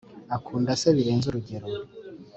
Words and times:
akunda 0.35 0.71
se 0.81 0.87
birenze 0.97 1.25
urugero. 1.27 1.65